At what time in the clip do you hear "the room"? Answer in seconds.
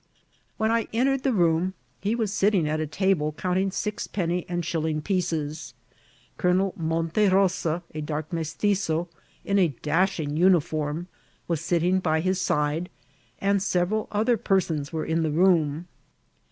1.21-1.75, 15.21-15.87